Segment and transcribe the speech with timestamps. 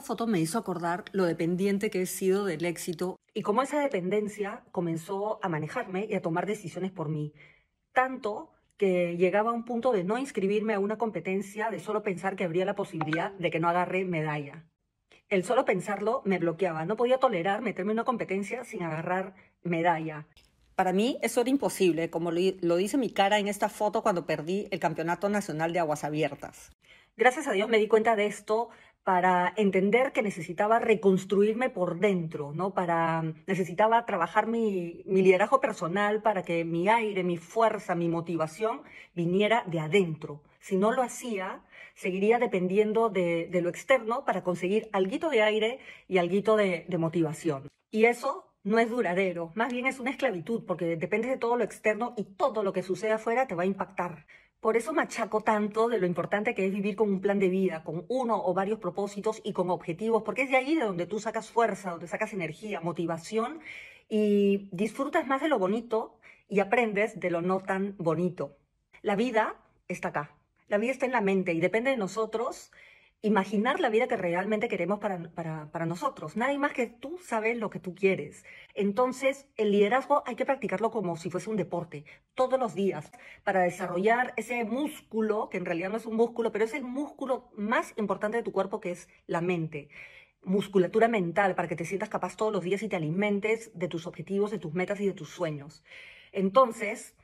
[0.00, 4.64] foto me hizo acordar lo dependiente que he sido del éxito y cómo esa dependencia
[4.70, 7.32] comenzó a manejarme y a tomar decisiones por mí.
[7.92, 12.36] Tanto que llegaba a un punto de no inscribirme a una competencia, de solo pensar
[12.36, 14.64] que habría la posibilidad de que no agarre medalla.
[15.28, 16.84] El solo pensarlo me bloqueaba.
[16.84, 20.26] No podía tolerar meterme en una competencia sin agarrar medalla.
[20.74, 24.66] Para mí eso era imposible, como lo dice mi cara en esta foto cuando perdí
[24.70, 26.72] el Campeonato Nacional de Aguas Abiertas.
[27.16, 28.70] Gracias a Dios me di cuenta de esto
[29.04, 32.74] para entender que necesitaba reconstruirme por dentro, ¿no?
[32.74, 38.82] Para necesitaba trabajar mi, liderazgo personal para que mi aire, mi fuerza, mi motivación
[39.14, 40.42] viniera de adentro.
[40.58, 41.62] Si no lo hacía,
[41.94, 45.78] seguiría dependiendo de, lo externo para conseguir algo de aire
[46.08, 47.68] y algo de, de motivación.
[47.92, 51.62] Y eso no es duradero, más bien es una esclavitud, porque depende de todo lo
[51.62, 54.26] externo y todo lo que sucede afuera te va a impactar.
[54.64, 57.84] Por eso machaco tanto de lo importante que es vivir con un plan de vida,
[57.84, 61.20] con uno o varios propósitos y con objetivos, porque es de ahí de donde tú
[61.20, 63.60] sacas fuerza, donde sacas energía, motivación
[64.08, 68.56] y disfrutas más de lo bonito y aprendes de lo no tan bonito.
[69.02, 69.54] La vida
[69.86, 70.34] está acá,
[70.68, 72.72] la vida está en la mente y depende de nosotros
[73.24, 76.36] imaginar la vida que realmente queremos para, para, nosotros.
[76.36, 78.44] Nadie más que tú sabes lo que tú quieres.
[78.74, 83.10] Entonces, el liderazgo hay que practicarlo como si fuese un deporte, todos los días,
[83.42, 87.50] para desarrollar ese músculo, que en realidad no es un músculo, pero es el músculo
[87.56, 89.88] más importante de tu cuerpo, que es la mente
[90.46, 94.06] musculatura mental para que te sientas capaz todos los días y te alimentes de tus
[94.06, 95.82] objetivos, de tus metas y de tus sueños.
[96.32, 97.16] Entonces,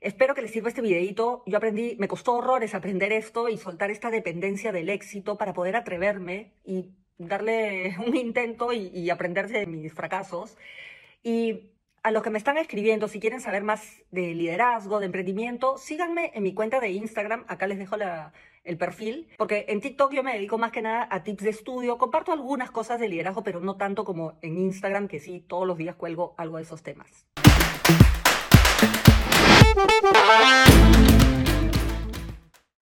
[0.00, 1.42] Espero que les sirva este videito.
[1.46, 5.76] Yo aprendí, me costó horrores aprender esto y soltar esta dependencia del éxito para poder
[5.76, 10.56] atreverme y darle un intento y, y aprenderse de mis fracasos.
[11.22, 11.70] Y
[12.06, 16.30] a los que me están escribiendo, si quieren saber más de liderazgo, de emprendimiento, síganme
[16.34, 17.44] en mi cuenta de Instagram.
[17.48, 17.96] Acá les dejo
[18.62, 21.98] el perfil, porque en TikTok yo me dedico más que nada a tips de estudio.
[21.98, 25.78] Comparto algunas cosas de liderazgo, pero no tanto como en Instagram, que sí, todos los
[25.78, 27.26] días cuelgo algo de esos temas.
[29.88, 30.65] Thank you.